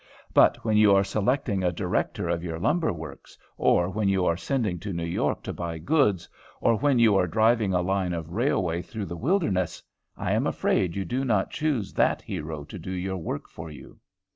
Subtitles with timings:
[0.33, 4.35] But when you are selecting a director of your lumber works, or when you are
[4.35, 6.27] sending to New York to buy goods,
[6.59, 9.83] or when you are driving a line of railway through the wilderness,
[10.17, 13.99] I am afraid you do not choose that hero to do your work for you.